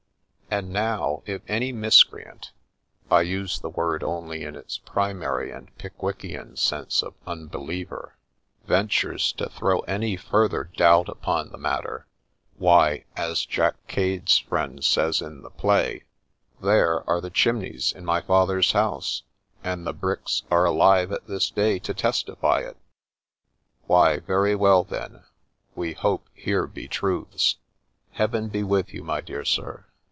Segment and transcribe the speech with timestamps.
[0.53, 2.51] And now, if any miscreant
[3.09, 8.17] (I use the word only in its primary and' Pickwickian' sense of 'unbeliever')
[8.67, 12.05] ventures to throw any further doubt upon the matter,
[12.57, 16.03] why, as Jack Cade's friend says in the play,'
[16.61, 19.23] There are the chimneys in my father's house,
[19.63, 22.75] and the bricks are alive at this day to testify it!''
[23.87, 25.23] Why, very well then—
[25.75, 27.55] we hope here be truths!'
[28.19, 29.85] Heaven be with you, my dear Sir